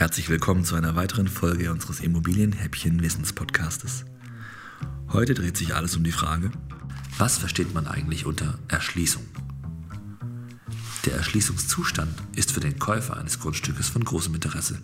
Herzlich 0.00 0.30
willkommen 0.30 0.64
zu 0.64 0.76
einer 0.76 0.96
weiteren 0.96 1.28
Folge 1.28 1.70
unseres 1.70 2.00
Immobilienhäppchen 2.00 3.02
Wissenspodcastes. 3.02 4.06
Heute 5.12 5.34
dreht 5.34 5.58
sich 5.58 5.74
alles 5.74 5.94
um 5.94 6.04
die 6.04 6.10
Frage, 6.10 6.50
was 7.18 7.36
versteht 7.36 7.74
man 7.74 7.86
eigentlich 7.86 8.24
unter 8.24 8.58
Erschließung? 8.68 9.22
Der 11.04 11.16
Erschließungszustand 11.16 12.14
ist 12.34 12.50
für 12.50 12.60
den 12.60 12.78
Käufer 12.78 13.18
eines 13.18 13.40
Grundstückes 13.40 13.90
von 13.90 14.02
großem 14.02 14.34
Interesse, 14.34 14.80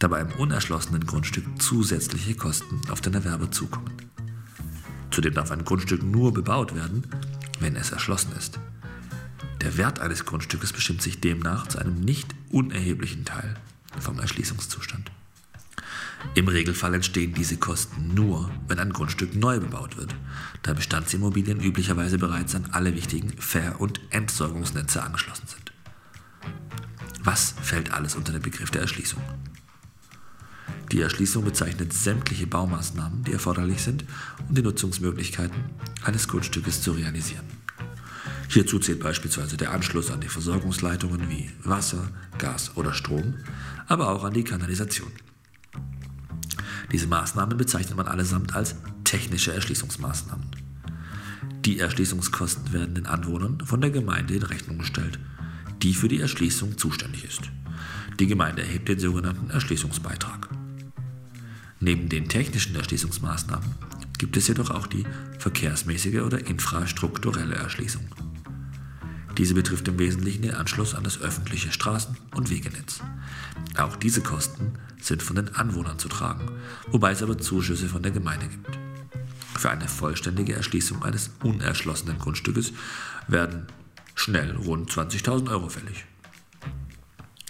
da 0.00 0.08
bei 0.08 0.18
einem 0.18 0.32
unerschlossenen 0.32 1.06
Grundstück 1.06 1.44
zusätzliche 1.62 2.34
Kosten 2.34 2.80
auf 2.90 3.00
den 3.00 3.14
Erwerber 3.14 3.52
zukommen. 3.52 3.92
Zudem 5.12 5.34
darf 5.34 5.52
ein 5.52 5.64
Grundstück 5.64 6.02
nur 6.02 6.34
bebaut 6.34 6.74
werden, 6.74 7.06
wenn 7.60 7.76
es 7.76 7.92
erschlossen 7.92 8.32
ist. 8.36 8.58
Der 9.60 9.76
Wert 9.76 10.00
eines 10.00 10.24
Grundstückes 10.24 10.72
bestimmt 10.72 11.00
sich 11.00 11.20
demnach 11.20 11.68
zu 11.68 11.78
einem 11.78 12.00
nicht 12.00 12.34
unerheblichen 12.50 13.24
Teil 13.24 13.54
vom 14.02 14.18
Erschließungszustand. 14.18 15.10
Im 16.34 16.48
Regelfall 16.48 16.94
entstehen 16.94 17.34
diese 17.34 17.56
Kosten 17.56 18.14
nur, 18.14 18.50
wenn 18.68 18.78
ein 18.78 18.92
Grundstück 18.92 19.34
neu 19.34 19.58
bebaut 19.60 19.96
wird, 19.96 20.14
da 20.62 20.72
Bestandsimmobilien 20.72 21.60
üblicherweise 21.60 22.18
bereits 22.18 22.54
an 22.54 22.68
alle 22.72 22.94
wichtigen 22.94 23.30
Ver- 23.38 23.80
und 23.80 24.00
Entsorgungsnetze 24.10 25.02
angeschlossen 25.02 25.48
sind. 25.48 25.72
Was 27.24 27.54
fällt 27.62 27.92
alles 27.92 28.14
unter 28.14 28.32
den 28.32 28.42
Begriff 28.42 28.70
der 28.70 28.82
Erschließung? 28.82 29.20
Die 30.90 31.00
Erschließung 31.00 31.44
bezeichnet 31.44 31.92
sämtliche 31.92 32.46
Baumaßnahmen, 32.46 33.24
die 33.24 33.32
erforderlich 33.32 33.82
sind, 33.82 34.04
um 34.48 34.54
die 34.54 34.62
Nutzungsmöglichkeiten 34.62 35.64
eines 36.04 36.28
Grundstückes 36.28 36.82
zu 36.82 36.92
realisieren. 36.92 37.46
Hierzu 38.48 38.78
zählt 38.78 39.00
beispielsweise 39.00 39.56
der 39.56 39.72
Anschluss 39.72 40.10
an 40.10 40.20
die 40.20 40.28
Versorgungsleitungen 40.28 41.30
wie 41.30 41.50
Wasser, 41.64 42.10
Gas 42.36 42.72
oder 42.74 42.92
Strom, 42.92 43.36
aber 43.86 44.10
auch 44.10 44.24
an 44.24 44.34
die 44.34 44.44
Kanalisation. 44.44 45.12
Diese 46.90 47.06
Maßnahmen 47.06 47.56
bezeichnet 47.56 47.96
man 47.96 48.08
allesamt 48.08 48.54
als 48.54 48.76
technische 49.04 49.52
Erschließungsmaßnahmen. 49.52 50.46
Die 51.64 51.78
Erschließungskosten 51.78 52.72
werden 52.72 52.94
den 52.94 53.06
Anwohnern 53.06 53.60
von 53.64 53.80
der 53.80 53.90
Gemeinde 53.90 54.34
in 54.34 54.42
Rechnung 54.42 54.78
gestellt, 54.78 55.18
die 55.82 55.94
für 55.94 56.08
die 56.08 56.20
Erschließung 56.20 56.76
zuständig 56.76 57.24
ist. 57.24 57.42
Die 58.18 58.26
Gemeinde 58.26 58.62
erhebt 58.62 58.88
den 58.88 58.98
sogenannten 58.98 59.50
Erschließungsbeitrag. 59.50 60.48
Neben 61.80 62.08
den 62.08 62.28
technischen 62.28 62.76
Erschließungsmaßnahmen 62.76 63.74
gibt 64.18 64.36
es 64.36 64.48
jedoch 64.48 64.70
auch 64.70 64.86
die 64.86 65.04
verkehrsmäßige 65.38 66.20
oder 66.20 66.46
infrastrukturelle 66.46 67.54
Erschließung. 67.54 68.06
Diese 69.42 69.54
betrifft 69.54 69.88
im 69.88 69.98
Wesentlichen 69.98 70.42
den 70.42 70.54
Anschluss 70.54 70.94
an 70.94 71.02
das 71.02 71.20
öffentliche 71.20 71.72
Straßen- 71.72 72.14
und 72.32 72.48
Wegenetz. 72.48 73.00
Auch 73.76 73.96
diese 73.96 74.20
Kosten 74.20 74.78
sind 75.00 75.20
von 75.20 75.34
den 75.34 75.56
Anwohnern 75.56 75.98
zu 75.98 76.08
tragen, 76.08 76.46
wobei 76.92 77.10
es 77.10 77.24
aber 77.24 77.36
Zuschüsse 77.36 77.88
von 77.88 78.04
der 78.04 78.12
Gemeinde 78.12 78.46
gibt. 78.46 78.78
Für 79.58 79.70
eine 79.70 79.88
vollständige 79.88 80.52
Erschließung 80.52 81.02
eines 81.02 81.32
unerschlossenen 81.42 82.20
Grundstückes 82.20 82.72
werden 83.26 83.66
schnell 84.14 84.54
rund 84.54 84.92
20.000 84.92 85.50
Euro 85.50 85.68
fällig. 85.68 86.04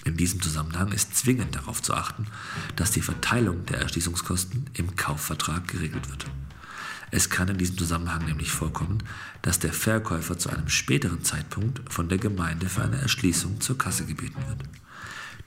In 0.07 0.17
diesem 0.17 0.41
Zusammenhang 0.41 0.93
ist 0.93 1.15
zwingend 1.15 1.55
darauf 1.55 1.83
zu 1.83 1.93
achten, 1.93 2.27
dass 2.75 2.93
die 2.93 3.03
Verteilung 3.03 3.67
der 3.67 3.83
Erschließungskosten 3.83 4.71
im 4.73 4.97
Kaufvertrag 4.97 5.69
geregelt 5.69 6.09
wird. 6.09 6.25
Es 7.15 7.29
kann 7.29 7.49
in 7.49 7.59
diesem 7.59 7.77
Zusammenhang 7.77 8.25
nämlich 8.25 8.51
vorkommen, 8.51 9.03
dass 9.43 9.59
der 9.59 9.75
Verkäufer 9.75 10.39
zu 10.39 10.49
einem 10.49 10.71
späteren 10.71 11.23
Zeitpunkt 11.23 11.93
von 11.93 12.09
der 12.09 12.17
Gemeinde 12.17 12.71
für 12.71 12.83
eine 12.83 12.97
Erschließung 12.97 13.61
zur 13.61 13.77
Kasse 13.77 14.07
gebeten 14.07 14.43
wird. 14.49 14.63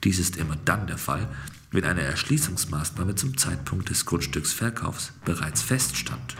Dies 0.03 0.19
ist 0.19 0.37
immer 0.37 0.55
dann 0.57 0.85
der 0.85 0.99
Fall, 0.99 1.27
wenn 1.71 1.83
eine 1.83 2.01
Erschließungsmaßnahme 2.03 3.15
zum 3.15 3.35
Zeitpunkt 3.35 3.89
des 3.89 4.05
Grundstücksverkaufs 4.05 5.13
bereits 5.25 5.63
feststand. 5.63 6.35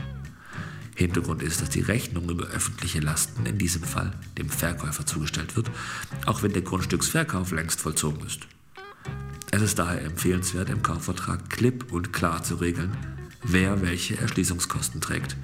Hintergrund 0.94 1.42
ist, 1.42 1.60
dass 1.60 1.70
die 1.70 1.82
Rechnung 1.82 2.30
über 2.30 2.46
öffentliche 2.46 3.00
Lasten 3.00 3.48
in 3.48 3.58
diesem 3.58 3.82
Fall 3.84 4.14
dem 4.38 4.50
Verkäufer 4.50 5.08
zugestellt 5.08 5.56
wird, 5.56 5.72
auch 6.28 6.44
wenn 6.44 6.54
der 6.54 6.62
Grundstücksverkauf 6.62 7.52
längst 7.52 7.82
vollzogen 7.82 8.24
ist. 8.28 8.42
Es 9.50 9.64
ist 9.64 9.80
daher 9.80 10.04
empfehlenswert, 10.04 10.70
im 10.70 10.84
Kaufvertrag 10.84 11.50
klipp 11.50 11.92
und 11.92 12.14
klar 12.14 12.44
zu 12.44 12.56
regeln, 12.56 12.96
wer 13.48 13.82
welche 13.82 14.18
Erschließungskosten 14.18 15.02
trägt, 15.02 15.38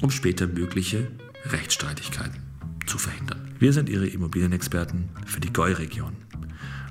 um 0.00 0.10
später 0.10 0.46
mögliche 0.46 1.08
Rechtsstreitigkeiten 1.44 2.40
zu 2.86 2.98
verhindern. 2.98 3.54
Wir 3.58 3.72
sind 3.72 3.88
Ihre 3.88 4.06
Immobilienexperten 4.06 5.08
für 5.24 5.40
die 5.40 5.52
GOI-Region. 5.52 6.16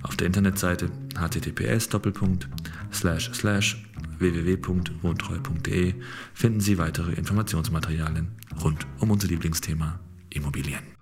Auf 0.02 0.16
der 0.16 0.28
Internetseite 0.28 0.90
https 1.18 1.90
www.wohntreu.de 4.20 5.94
finden 6.34 6.60
Sie 6.60 6.78
weitere 6.78 7.14
Informationsmaterialien 7.14 8.30
rund 8.64 8.86
um 9.00 9.12
unser 9.12 9.28
Lieblingsthema 9.28 10.00
Immobilien. 10.30 10.95